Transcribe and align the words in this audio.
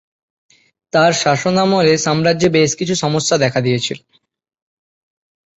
তার 0.93 1.11
শাসনামলে 1.15 1.93
সাম্রাজ্যে 1.97 2.49
বেশ 2.49 2.71
কিছু 2.75 2.95
সমস্যা 2.95 3.35
দেখা 3.37 3.59
দিয়েছিল। 3.61 3.99